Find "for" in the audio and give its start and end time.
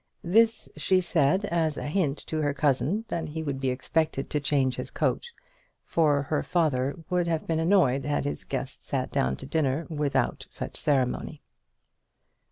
5.85-6.23